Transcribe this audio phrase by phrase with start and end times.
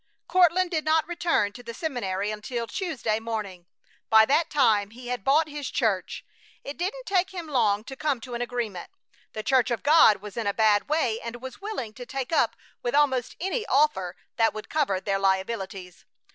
[0.27, 3.67] Courtland did not return to the seminary until Tuesday morning.
[4.09, 6.25] By that time he had bought his church.
[6.63, 8.89] It didn't take him long to come to an agreement.
[9.33, 12.55] The Church of God was in a bad way and was willing to take up
[12.81, 16.03] with almost any offer that would cover their liabilities.